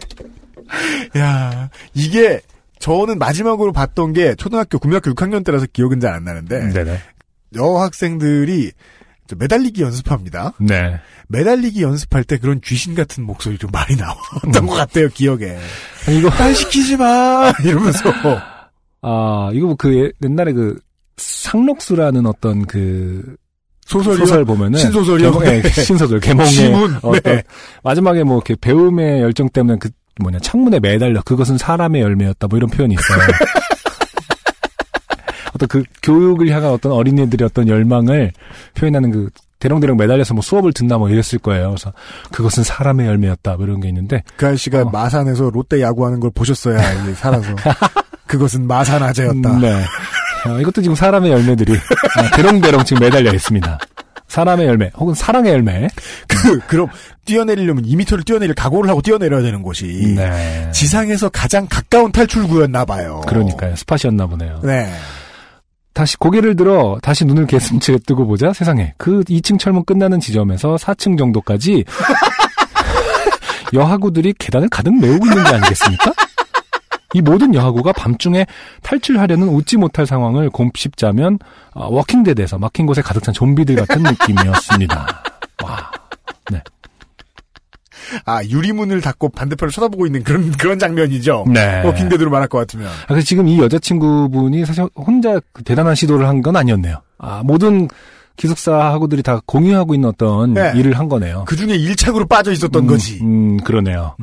야 1.19 1.69
이게 1.95 2.41
저는 2.79 3.19
마지막으로 3.19 3.73
봤던 3.73 4.13
게 4.13 4.35
초등학교 4.37 4.79
국민학교 4.79 5.11
6학년 5.13 5.45
때라서 5.45 5.67
기억은 5.73 5.99
잘 6.01 6.15
안 6.15 6.25
나는데 6.25 6.69
네네. 6.73 7.01
여학생들이 7.55 8.71
저 8.71 8.77
매달리기 9.35 9.83
연습합니다. 9.83 10.53
네. 10.61 11.01
매달리기 11.29 11.83
연습할 11.83 12.23
때 12.25 12.39
그런 12.39 12.61
귀신 12.61 12.95
같은 12.95 13.25
목소리 13.25 13.59
좀 13.59 13.71
많이 13.73 13.97
나왔던 13.97 14.67
것 14.67 14.75
같아요 14.75 15.09
기억에. 15.09 15.59
아니, 16.07 16.19
이거 16.19 16.31
날 16.31 16.55
시키지 16.55 16.97
마 16.97 17.53
이러면서 17.65 18.13
아 19.03 19.51
이거 19.53 19.67
뭐그 19.67 20.13
옛날에 20.23 20.53
그 20.53 20.79
상록수라는 21.17 22.27
어떤 22.27 22.65
그 22.67 23.37
소설이요? 23.87 24.19
소설 24.27 24.45
보면은 24.45 24.79
신소설이요? 24.79 25.33
개몽- 25.33 25.47
예, 25.47 25.63
네. 25.63 25.69
신소설 25.83 26.21
개몽의 26.21 26.51
시문, 26.51 26.97
어떤 27.03 27.21
네. 27.37 27.43
마지막에 27.85 28.23
뭐 28.25 28.37
이렇게 28.37 28.55
배움의 28.61 29.21
열정 29.23 29.49
때문에 29.49 29.79
그 29.81 29.89
뭐냐 30.21 30.39
창문에 30.41 30.81
매달려 30.81 31.21
그것은 31.23 31.59
사람의 31.59 32.03
열매였다 32.03 32.47
뭐 32.49 32.57
이런 32.57 32.69
표현이 32.71 32.95
있어요. 32.95 33.19
어떤 35.57 35.69
그 35.69 35.83
교육을 36.03 36.49
향한 36.51 36.71
어떤 36.71 36.93
어린이들의 36.93 37.45
어떤 37.45 37.69
열망을 37.69 38.33
표현하는 38.75 39.11
그 39.11 39.31
대롱대롱 39.59 39.97
매달려서 39.97 40.35
뭐 40.35 40.43
수업을 40.43 40.73
듣나 40.73 40.99
뭐 40.99 41.09
이랬을 41.09 41.39
거예요. 41.43 41.71
그래서 41.71 41.93
그것은 42.31 42.63
사람의 42.63 43.07
열매였다 43.07 43.57
뭐 43.57 43.67
이런 43.67 43.81
게 43.81 43.89
있는데 43.89 44.23
그 44.37 44.47
아저씨가 44.47 44.83
어. 44.83 44.91
마산에서 44.91 45.51
롯데 45.51 45.81
야구하는 45.81 46.21
걸 46.21 46.31
보셨어야 46.35 46.79
살아서 47.17 47.49
그것은 48.27 48.67
마산 48.67 49.03
아재였다. 49.03 49.59
네. 49.59 49.85
어, 50.47 50.61
이것도 50.61 50.83
지금 50.83 50.95
사람의 50.95 51.31
열매들이 51.33 51.73
아, 51.73 52.37
대롱대롱 52.37 52.85
지금 52.85 53.01
매달려 53.01 53.33
있습니다. 53.33 53.79
사람의 54.29 54.67
열매 54.67 54.91
혹은 54.97 55.15
사랑의 55.15 55.53
열매. 55.53 55.89
그 56.29 56.59
그럼 56.67 56.89
뛰어내리려면 57.25 57.85
2미터를 57.85 58.25
뛰어내릴 58.27 58.55
각오를 58.55 58.91
하고 58.91 59.01
뛰어내려야 59.01 59.43
되는 59.43 59.63
곳이 59.63 60.15
네. 60.17 60.71
지상에서 60.73 61.29
가장 61.29 61.67
가까운 61.69 62.13
탈출구였나 62.13 62.85
봐요. 62.85 63.23
그러니까요. 63.27 63.75
spot이었나 63.77 64.27
보네요. 64.27 64.61
네. 64.63 64.93
다시 65.97 66.19
고개를 66.19 66.57
들어 66.57 66.99
다시 67.01 67.25
눈을 67.25 67.47
게슴츠레 67.47 68.01
뜨고 68.07 68.27
보자 68.27 68.53
세상에 68.53 68.93
그 68.99 69.25
2층 69.25 69.59
철문 69.59 69.87
끝나는 69.87 70.21
지점에서 70.21 70.77
4층 70.77 71.17
정도까지 71.17 71.87
여학우들이 73.73 74.35
계단을 74.39 74.69
가득 74.69 74.95
메우고 75.01 75.25
있는 75.25 75.43
게 75.43 75.55
아니겠습니까? 75.55 76.13
이 77.15 77.23
모든 77.23 77.55
여학우가 77.55 77.93
밤중에 77.95 78.45
탈출하려는 78.83 79.49
웃지 79.49 79.79
못할 79.79 80.05
상황을 80.07 80.51
곱씹자면 80.51 81.39
어, 81.73 81.89
워킹데드에서 81.89 82.59
막힌 82.59 82.85
곳에 82.85 83.01
가득 83.01 83.23
찬 83.23 83.33
좀비들 83.33 83.77
같은 83.77 84.03
느낌이었습니다. 84.03 85.23
와, 85.65 85.91
네, 86.53 86.61
아 88.25 88.43
유리문을 88.45 89.01
닫고 89.01 89.31
반대편을 89.31 89.73
쳐다보고 89.73 90.07
있는 90.07 90.23
그런 90.23 90.51
그런 90.53 90.79
장면이죠. 90.79 91.45
네. 91.53 91.83
워킹데드로 91.85 92.31
말할 92.31 92.49
것 92.49 92.59
같으면. 92.59 92.87
아, 92.89 93.07
그래서 93.09 93.25
지금 93.27 93.49
이 93.49 93.59
여자친구분이 93.59 94.65
사실 94.67 94.85
혼자 94.97 95.41
그 95.53 95.63
대단한 95.65 95.95
시도를 95.95 96.27
한 96.27 96.43
건 96.43 96.57
아니었네요. 96.57 96.97
아, 97.19 97.43
모든 97.45 97.89
기숙사 98.37 98.93
학우들이 98.93 99.23
다 99.23 99.41
공유하고 99.47 99.95
있는 99.95 100.11
어떤 100.11 100.53
네. 100.55 100.73
일을 100.77 100.99
한 100.99 101.09
거네요. 101.09 101.45
그 101.49 101.57
중에 101.57 101.75
일착으로 101.75 102.27
빠져 102.27 102.53
있었던 102.53 102.85
음, 102.85 102.87
거지. 102.87 103.19
음, 103.23 103.57
그러네요. 103.59 104.15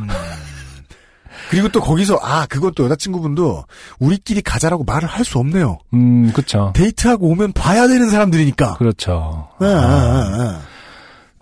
그리고 1.49 1.67
또 1.69 1.81
거기서 1.81 2.19
아 2.21 2.45
그것도 2.47 2.85
여자친구분도 2.85 3.65
우리끼리 3.99 4.41
가자라고 4.41 4.83
말을 4.85 5.07
할 5.07 5.23
수 5.25 5.39
없네요. 5.39 5.77
음, 5.93 6.31
그쵸. 6.33 6.71
데이트하고 6.75 7.27
오면 7.27 7.53
봐야 7.53 7.87
되는 7.87 8.09
사람들이니까. 8.09 8.75
그렇죠. 8.75 9.47
아, 9.59 9.65
아, 9.65 9.67
아, 9.67 10.61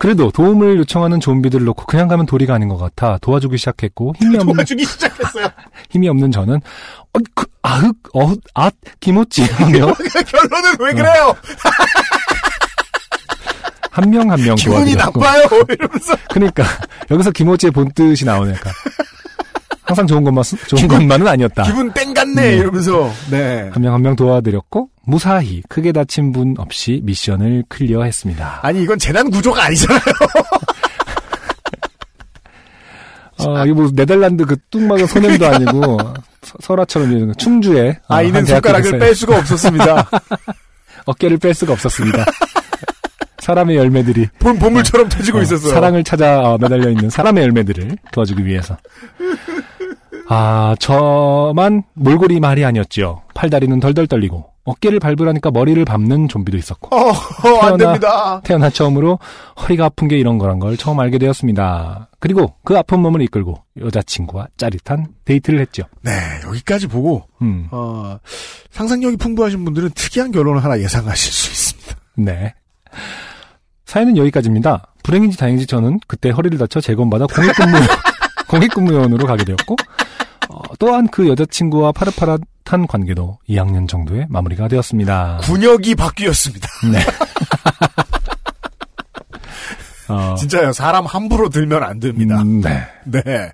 그래도 0.02 0.32
도움을 0.32 0.78
요청하는 0.78 1.20
좀비들을 1.20 1.64
놓고 1.64 1.86
그냥 1.86 2.08
가면 2.08 2.26
도리가 2.26 2.52
아닌 2.52 2.66
것 2.68 2.76
같아 2.76 3.18
도와주기 3.18 3.56
시작했고 3.56 4.14
힘이 4.18 4.36
아. 4.36 4.40
없는 4.40 4.54
도와주기 4.56 4.84
시작했어요. 4.84 5.46
힘이 5.90 6.08
없는 6.08 6.32
저는 6.32 6.56
어, 6.56 7.18
그, 7.36 7.46
아흑 7.62 7.94
아 8.56 8.68
기모찌 8.98 9.44
하며 9.44 9.94
결론은 10.26 10.74
왜 10.80 10.92
그래요? 10.92 11.36
한명 13.92 14.28
한 14.32 14.40
명 14.40 14.56
기분이 14.56 14.96
도와드렸고 14.96 15.20
나빠요. 15.20 15.44
이러면서 15.68 16.16
그러니까 16.32 16.64
여기서 17.08 17.30
기모찌의 17.30 17.70
본뜻이 17.70 18.24
나오니까 18.24 18.70
항상 19.84 20.06
좋은 20.06 20.22
것만 20.24 20.44
쓰- 20.44 20.56
좋은 20.68 20.86
것만은 20.88 21.26
아니었다. 21.26 21.62
기분 21.64 21.92
땡갔네 21.92 22.34
네. 22.50 22.56
이러면서 22.56 23.10
네. 23.30 23.68
한 23.72 23.82
명 23.82 23.92
한 23.94 24.02
명 24.02 24.16
도와드렸고 24.16 24.88
무사히 25.04 25.62
크게 25.68 25.92
다친 25.92 26.32
분 26.32 26.54
없이 26.58 27.00
미션을 27.04 27.64
클리어했습니다. 27.68 28.60
아니 28.62 28.82
이건 28.82 28.98
재난 28.98 29.30
구조가 29.30 29.64
아니잖아요. 29.64 30.00
어, 33.38 33.64
이거 33.66 33.74
뭐 33.74 33.90
네덜란드 33.92 34.44
그 34.44 34.56
뚱막은 34.70 35.06
소년도 35.06 35.46
아니고 35.46 35.98
서- 36.42 36.54
설화처럼 36.60 37.10
이런 37.12 37.34
충주에 37.36 37.98
어, 38.08 38.14
아이는 38.14 38.44
손가락을 38.44 38.98
뺄 39.00 39.14
수가 39.16 39.38
없었습니다. 39.38 40.08
어깨를 41.06 41.38
뺄 41.38 41.52
수가 41.54 41.72
없었습니다. 41.72 42.24
사람의 43.40 43.76
열매들이 43.76 44.28
본 44.38 44.56
보물처럼 44.60 45.08
터지고 45.08 45.38
어, 45.38 45.42
있었어요. 45.42 45.72
사랑을 45.72 46.04
찾아 46.04 46.38
어, 46.40 46.58
매달려 46.58 46.88
있는 46.90 47.10
사람의 47.10 47.42
열매들을 47.42 47.96
도와주기 48.12 48.46
위해서. 48.46 48.76
아, 50.34 50.74
저만 50.78 51.82
몰골이 51.92 52.40
말이 52.40 52.64
아니었지요. 52.64 53.20
팔다리는 53.34 53.78
덜덜 53.80 54.06
떨리고 54.06 54.46
어깨를 54.64 54.98
밟으라니까 54.98 55.50
머리를 55.50 55.84
밟는 55.84 56.28
좀비도 56.28 56.56
있었고 56.56 56.96
어, 56.96 57.10
어, 57.10 57.58
안 57.62 57.76
태어나-. 57.76 58.40
태어나 58.42 58.70
처음으로 58.70 59.18
허리가 59.60 59.86
아픈 59.86 60.08
게 60.08 60.16
이런 60.16 60.38
거란 60.38 60.58
걸 60.58 60.78
처음 60.78 61.00
알게 61.00 61.18
되었습니다. 61.18 62.08
그리고 62.18 62.54
그 62.64 62.78
아픈 62.78 63.00
몸을 63.00 63.20
이끌고 63.22 63.62
여자친구와 63.78 64.46
짜릿한 64.56 65.08
데이트를 65.26 65.60
했죠. 65.60 65.82
네, 66.00 66.12
여기까지 66.46 66.86
보고 66.86 67.24
음, 67.42 67.68
어, 67.70 68.18
상상력이 68.70 69.16
풍부하신 69.18 69.64
분들은 69.64 69.90
특이한 69.94 70.32
결론을 70.32 70.64
하나 70.64 70.78
예상하실 70.80 71.32
수 71.32 71.50
있습니다. 71.50 71.96
네. 72.14 72.54
사연은 73.84 74.16
여기까지입니다. 74.16 74.86
불행인지 75.02 75.36
다행인지 75.36 75.66
저는 75.66 76.00
그때 76.06 76.30
허리를 76.30 76.56
다쳐 76.56 76.80
재검받아 76.80 77.26
공익근무, 77.26 77.76
공익근무원으로 78.48 79.26
가게 79.26 79.44
되었고, 79.44 79.74
어, 79.74 79.76
또한 80.82 81.06
그 81.06 81.28
여자친구와 81.28 81.92
파릇파릇한 81.92 82.88
관계도 82.88 83.38
2학년 83.48 83.86
정도에 83.86 84.26
마무리가 84.28 84.66
되었습니다. 84.66 85.38
군역이 85.44 85.94
바뀌었습니다. 85.94 86.68
네. 86.90 86.98
어, 90.12 90.34
진짜요. 90.34 90.72
사람 90.72 91.06
함부로 91.06 91.50
들면 91.50 91.84
안 91.84 92.00
됩니다. 92.00 92.42
음, 92.42 92.60
네. 92.62 92.82
네. 93.04 93.52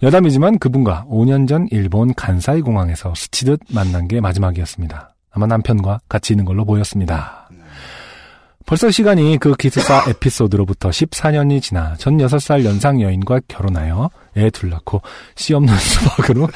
여담이지만 0.00 0.60
그분과 0.60 1.06
5년 1.10 1.48
전 1.48 1.66
일본 1.72 2.14
간사이 2.14 2.60
공항에서 2.60 3.12
스치듯 3.16 3.58
만난 3.70 4.06
게 4.06 4.20
마지막이었습니다. 4.20 5.12
아마 5.32 5.46
남편과 5.46 6.02
같이 6.08 6.34
있는 6.34 6.44
걸로 6.44 6.64
보였습니다. 6.64 7.48
벌써 8.66 8.90
시간이 8.90 9.38
그 9.38 9.54
기숙사 9.54 10.04
에피소드로부터 10.08 10.88
14년이 10.90 11.60
지나 11.60 11.94
전 11.98 12.16
6살 12.16 12.64
연상 12.64 13.00
여인과 13.00 13.40
결혼하여 13.46 14.10
애 14.36 14.50
둘 14.50 14.70
낳고 14.70 15.02
씨 15.36 15.54
없는 15.54 15.74
수박으로 15.76 16.48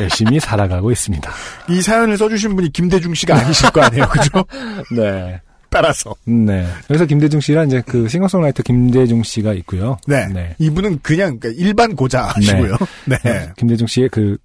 열심히 0.00 0.40
살아가고 0.40 0.90
있습니다. 0.90 1.30
이 1.68 1.82
사연을 1.82 2.16
써주신 2.16 2.56
분이 2.56 2.72
김대중 2.72 3.14
씨가 3.14 3.36
아니실 3.36 3.70
거 3.70 3.82
아니에요, 3.82 4.08
그죠? 4.08 4.44
네. 4.96 5.40
따라서. 5.68 6.12
네. 6.24 6.66
여기서 6.90 7.06
김대중 7.06 7.38
씨랑 7.40 7.68
이제 7.68 7.80
그 7.86 8.08
싱어송라이터 8.08 8.64
김대중 8.64 9.22
씨가 9.22 9.52
있고요. 9.54 9.98
네. 10.08 10.26
네. 10.26 10.56
이분은 10.58 10.98
그냥 11.02 11.38
그러니까 11.38 11.64
일반 11.64 11.94
고자시고요. 11.94 12.76
네. 13.06 13.18
김대중 13.56 13.86
씨의 13.86 14.08
그 14.08 14.36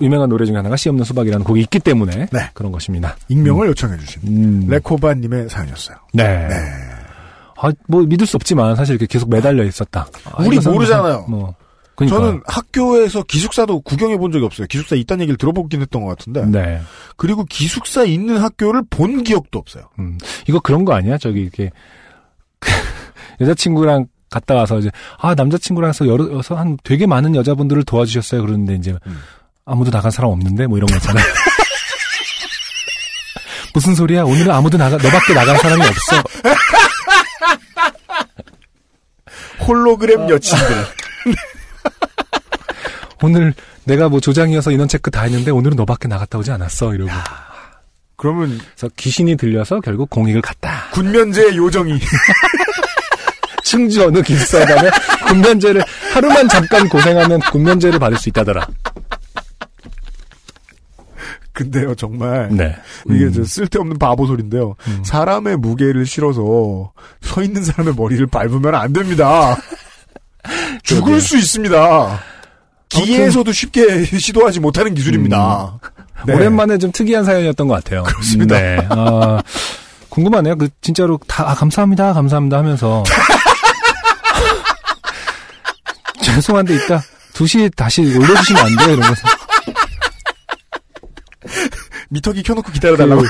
유명한 0.00 0.28
노래 0.28 0.44
중에 0.44 0.56
하나가 0.56 0.76
씨 0.76 0.88
없는 0.88 1.04
수박이라는 1.04 1.44
곡이 1.44 1.60
있기 1.62 1.78
때문에 1.80 2.26
네. 2.30 2.50
그런 2.54 2.72
것입니다. 2.72 3.16
익명을 3.28 3.68
요청해 3.68 3.96
주신 3.98 4.22
음. 4.26 4.66
레코바님의 4.68 5.48
사연이었어요. 5.48 5.96
네. 6.12 6.48
아, 7.58 7.72
뭐 7.88 8.02
믿을 8.02 8.26
수 8.26 8.36
없지만 8.36 8.76
사실 8.76 8.94
이렇게 8.94 9.06
계속 9.06 9.30
매달려 9.30 9.64
있었다. 9.64 10.06
아, 10.24 10.44
우리 10.44 10.58
모르잖아요. 10.58 11.26
뭐. 11.28 11.54
그러니까. 11.94 12.18
저는 12.18 12.42
학교에서 12.46 13.22
기숙사도 13.22 13.80
구경해 13.80 14.18
본 14.18 14.30
적이 14.30 14.44
없어요. 14.44 14.66
기숙사 14.66 14.96
있다는 14.96 15.22
얘기를 15.22 15.38
들어보긴 15.38 15.80
했던 15.80 16.04
것 16.04 16.10
같은데. 16.10 16.44
네. 16.44 16.80
그리고 17.16 17.44
기숙사 17.44 18.04
있는 18.04 18.36
학교를 18.36 18.82
본 18.90 19.24
기억도 19.24 19.58
없어요. 19.58 19.84
음. 19.98 20.18
이거 20.46 20.60
그런 20.60 20.84
거 20.84 20.92
아니야? 20.92 21.16
저기 21.16 21.40
이렇게 21.40 21.70
여자친구랑 23.40 24.08
갔다 24.30 24.54
와서 24.54 24.78
이제 24.78 24.90
아 25.18 25.34
남자친구랑서 25.34 26.06
여러 26.06 26.42
서한 26.42 26.76
되게 26.84 27.06
많은 27.06 27.34
여자분들을 27.34 27.84
도와주셨어요. 27.84 28.42
그러는데 28.42 28.74
이제 28.74 28.90
음. 29.06 29.16
아무도 29.66 29.90
나간 29.90 30.10
사람 30.12 30.30
없는데 30.30 30.66
뭐 30.68 30.78
이런 30.78 30.86
거 30.86 30.94
있잖아요. 30.96 31.24
무슨 33.74 33.94
소리야? 33.96 34.22
오늘은 34.22 34.50
아무도 34.52 34.78
나가 34.78 34.96
너밖에 34.96 35.34
나간 35.34 35.58
사람이 35.58 35.82
없어. 35.82 36.22
홀로그램 39.66 40.30
여친들. 40.30 40.66
오늘 43.22 43.52
내가 43.84 44.08
뭐 44.08 44.20
조장이어서 44.20 44.70
인원 44.70 44.86
체크 44.86 45.10
다 45.10 45.22
했는데 45.22 45.50
오늘은 45.50 45.76
너밖에 45.76 46.06
나갔다 46.06 46.38
오지 46.38 46.52
않았어. 46.52 46.94
이러고. 46.94 47.10
그러면 48.14 48.60
그래서 48.76 48.88
귀신이 48.96 49.36
들려서 49.36 49.80
결국 49.80 50.08
공익을 50.10 50.42
갔다. 50.42 50.84
군면제의 50.92 51.56
요정이 51.56 51.98
충주 53.64 54.04
어느 54.04 54.22
기숙사에 54.22 54.64
가면 54.64 54.92
군면제를 55.26 55.82
하루만 56.14 56.48
잠깐 56.48 56.88
고생하면 56.88 57.40
군면제를 57.40 57.98
받을 57.98 58.16
수 58.16 58.28
있다더라. 58.28 58.64
근데요 61.56 61.94
정말 61.94 62.50
네. 62.52 62.76
이게 63.08 63.24
음. 63.24 63.32
저 63.32 63.44
쓸데없는 63.44 63.98
바보 63.98 64.26
소리인데요. 64.26 64.74
음. 64.88 65.02
사람의 65.04 65.56
무게를 65.56 66.04
실어서 66.04 66.92
서 67.22 67.42
있는 67.42 67.64
사람의 67.64 67.94
머리를 67.96 68.26
밟으면 68.26 68.74
안 68.74 68.92
됩니다. 68.92 69.56
죽을. 70.84 71.20
수 71.20 71.38
있습니다. 71.38 72.20
기에서도 72.90 73.50
쉽게 73.50 74.04
시도하지 74.20 74.60
못하는 74.60 74.94
기술입니다. 74.94 75.80
네. 76.26 76.34
음. 76.34 76.36
오랜만에 76.36 76.76
좀 76.76 76.92
특이한 76.92 77.24
사연이었던 77.24 77.66
것 77.66 77.82
같아요. 77.82 78.02
그렇습니다. 78.02 78.60
네. 78.60 78.86
아, 78.90 79.42
궁금하네요. 80.10 80.56
그 80.56 80.68
진짜로 80.82 81.18
다 81.26 81.50
아, 81.50 81.54
감사합니다, 81.54 82.12
감사합니다 82.12 82.58
하면서 82.58 83.02
죄송한데 86.22 86.74
이따 86.74 87.02
2시에 87.32 87.74
다시 87.74 88.02
올려주시면 88.02 88.62
안 88.62 88.76
돼요 88.76 88.96
이러면서 88.96 89.22
미터기 92.10 92.42
켜놓고 92.42 92.72
기다려달라고. 92.72 93.22
그 93.22 93.28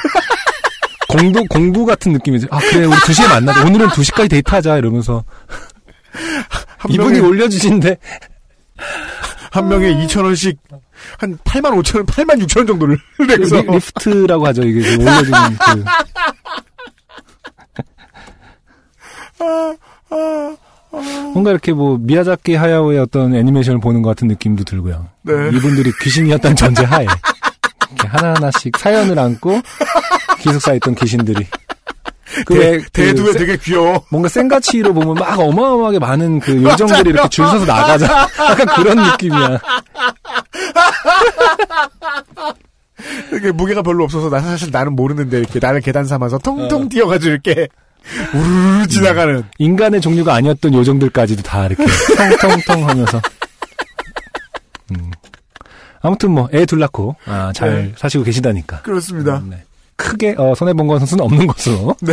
공부 1.09 1.45
공부 1.47 1.87
같은 1.87 2.13
느낌이죠. 2.13 2.49
아 2.51 2.59
그래 2.59 2.85
우리 2.87 2.95
2시에 2.97 3.29
만나자. 3.29 3.65
오늘은 3.65 3.89
2시까지 3.89 4.31
데이트하자 4.31 4.79
이러면서 4.79 5.25
한 6.79 6.93
이분이 6.93 7.21
올려주신데 7.21 7.97
한 9.53 9.69
명에 9.69 9.95
2,000원씩 9.95 10.57
한 11.19 11.39
8만 11.39 11.83
5천 11.83 11.97
원, 11.97 12.07
8만 12.07 12.43
6천 12.43 12.59
원 12.59 12.67
정도를 12.67 12.99
내서 13.27 13.57
리, 13.57 13.63
리프트라고 13.63 14.47
하죠 14.49 14.63
이게 14.63 14.97
그 14.97 15.03
올려주는 15.03 15.41
그 15.59 15.85
뭔가 21.33 21.51
이렇게 21.51 21.73
뭐 21.73 21.99
미야자키 21.99 22.55
하야오의 22.55 22.99
어떤 22.99 23.35
애니메이션을 23.35 23.81
보는 23.81 24.03
것 24.03 24.11
같은 24.11 24.29
느낌도 24.29 24.65
들고요. 24.65 25.09
네. 25.23 25.33
이분들이 25.53 25.93
귀신이었다는 26.01 26.57
전제 26.57 26.85
하에 26.85 27.07
하나하나씩 28.05 28.77
사연을 28.79 29.19
안고 29.19 29.61
기숙사에 30.41 30.77
있던 30.77 30.95
귀신들이 30.95 31.47
그 32.45 32.55
대, 32.55 32.59
왜, 32.59 32.79
그 32.79 32.91
대두에 32.91 33.33
세- 33.33 33.39
되게 33.39 33.57
귀여워. 33.57 34.05
뭔가 34.11 34.29
센가치로 34.29 34.93
보면 34.93 35.15
막 35.15 35.39
어마어마하게 35.39 35.99
많은 36.01 36.41
그 36.41 36.61
요정들이 36.63 37.11
이렇게 37.11 37.29
줄 37.29 37.47
서서 37.47 37.65
나가자 37.65 38.07
약간 38.51 38.67
그런 38.77 38.97
느낌이야. 39.13 39.59
이게 43.33 43.53
무게가 43.53 43.83
별로 43.83 44.05
없어서 44.05 44.29
나 44.29 44.41
사실 44.41 44.71
나는 44.71 44.95
모르는데 44.95 45.39
이렇게 45.39 45.59
나를 45.61 45.81
계단 45.81 46.05
삼아서 46.05 46.39
통통 46.39 46.89
뛰어가지고 46.89 47.31
이렇게 47.33 47.69
우르르 48.35 48.87
지나가는 48.87 49.45
인간의 49.59 50.01
종류가 50.01 50.35
아니었던 50.35 50.73
요정들까지도 50.75 51.43
다 51.43 51.67
이렇게 51.67 51.85
통통통 52.41 52.89
하면서. 52.89 53.21
음. 54.93 55.11
아무튼 56.07 56.31
뭐 56.33 56.49
애 56.53 56.65
둘 56.67 56.79
낳고 56.79 57.17
아, 57.27 57.53
잘 57.55 57.71
네. 57.87 57.93
사시고 57.97 58.25
계시다니까. 58.25 58.83
그렇습니다. 58.83 59.43
네. 59.49 59.63
크게 59.97 60.35
어, 60.39 60.55
손해본 60.55 60.87
건 60.87 60.99
선수는 61.01 61.25
없는 61.25 61.47
것으로. 61.47 61.95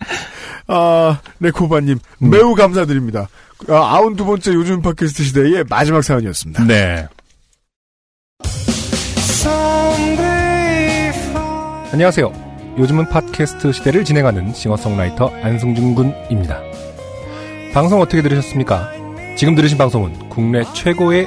아 0.66 1.20
레코바님 1.40 1.98
음. 2.22 2.30
매우 2.30 2.54
감사드립니다. 2.54 3.28
아, 3.68 3.96
아흔 3.96 4.16
두 4.16 4.24
번째 4.24 4.52
요즘 4.54 4.80
팟캐스트 4.82 5.22
시대의 5.24 5.64
마지막 5.68 6.02
사연이었습니다. 6.02 6.64
네. 6.64 7.06
안녕하세요. 11.92 12.32
요즘은 12.78 13.08
팟캐스트 13.08 13.72
시대를 13.72 14.04
진행하는 14.04 14.52
싱어송라이터 14.54 15.28
안승준 15.42 15.94
군입니다. 15.94 16.60
방송 17.74 18.00
어떻게 18.00 18.22
들으셨습니까? 18.22 18.92
지금 19.36 19.54
들으신 19.54 19.76
방송은 19.76 20.28
국내 20.28 20.62
최고의 20.72 21.26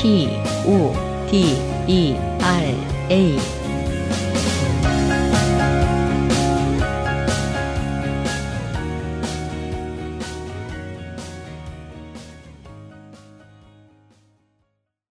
P, 0.00 0.30
O, 0.66 0.94
D, 1.30 1.54
E, 1.86 2.16
R, 2.40 2.74
A. 3.10 3.59